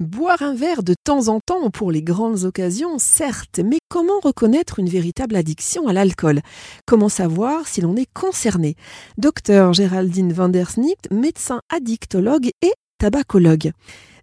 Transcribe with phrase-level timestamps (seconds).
[0.00, 4.78] Boire un verre de temps en temps pour les grandes occasions, certes, mais comment reconnaître
[4.78, 6.40] une véritable addiction à l'alcool?
[6.86, 8.74] Comment savoir si l'on est concerné?
[9.18, 10.70] Docteur Géraldine van der
[11.10, 13.72] médecin addictologue et tabacologue.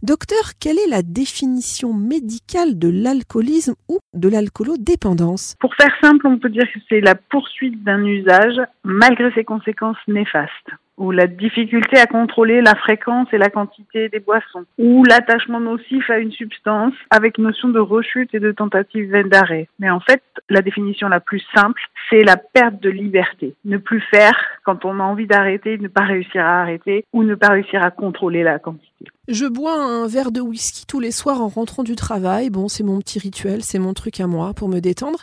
[0.02, 6.38] Docteur, quelle est la définition médicale de l'alcoolisme ou de l'alcoolodépendance Pour faire simple, on
[6.38, 10.70] peut dire que c'est la poursuite d'un usage malgré ses conséquences néfastes
[11.00, 16.10] ou la difficulté à contrôler la fréquence et la quantité des boissons, ou l'attachement nocif
[16.10, 19.70] à une substance avec notion de rechute et de tentative d'arrêt.
[19.80, 23.56] Mais en fait, la définition la plus simple, c'est la perte de liberté.
[23.66, 27.36] Ne plus faire quand on a envie d'arrêter, ne pas réussir à arrêter ou ne
[27.36, 29.06] pas réussir à contrôler la quantité.
[29.30, 32.50] Je bois un verre de whisky tous les soirs en rentrant du travail.
[32.50, 35.20] Bon, c'est mon petit rituel, c'est mon truc à moi pour me détendre.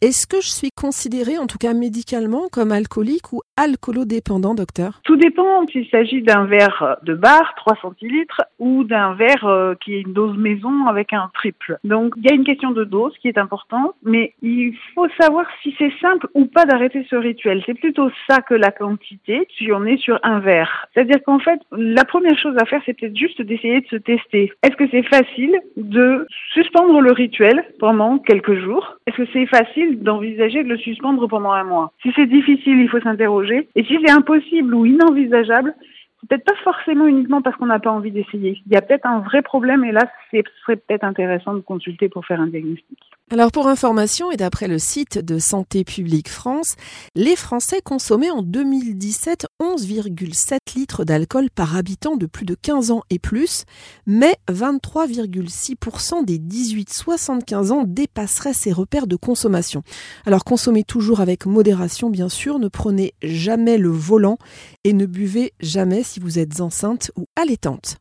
[0.00, 5.00] Est-ce que je suis considérée, en tout cas médicalement, comme alcoolique ou alcoolodépendant, docteur?
[5.04, 9.94] Tout dépend s'il s'agit d'un verre de bar, 3 centilitres, ou d'un verre euh, qui
[9.94, 11.78] est une dose maison avec un triple.
[11.82, 15.46] Donc, il y a une question de dose qui est importante, mais il faut savoir
[15.62, 17.62] si c'est simple ou pas d'arrêter ce rituel.
[17.66, 20.86] C'est plutôt ça que la quantité, si on est sur un verre.
[20.92, 24.52] C'est-à-dire qu'en fait, la première chose à faire, c'est peut-être juste d'essayer de se tester.
[24.62, 28.96] Est-ce que c'est facile de suspendre le rituel pendant quelques jours?
[29.06, 31.92] Est-ce que c'est facile d'envisager de le suspendre pendant un mois?
[32.02, 33.68] Si c'est difficile, il faut s'interroger.
[33.76, 35.74] Et si c'est impossible ou inenvisageable,
[36.20, 38.60] c'est peut-être pas forcément uniquement parce qu'on n'a pas envie d'essayer.
[38.66, 40.02] Il y a peut-être un vrai problème et là,
[40.32, 42.98] ce serait peut-être intéressant de consulter pour faire un diagnostic.
[43.32, 46.74] Alors pour information et d'après le site de Santé publique France,
[47.14, 53.02] les Français consommaient en 2017 11,7 litres d'alcool par habitant de plus de 15 ans
[53.08, 53.66] et plus,
[54.04, 59.84] mais 23,6% des 18-75 ans dépasseraient ces repères de consommation.
[60.26, 64.38] Alors consommez toujours avec modération bien sûr, ne prenez jamais le volant
[64.82, 68.00] et ne buvez jamais si vous êtes enceinte ou allaitante.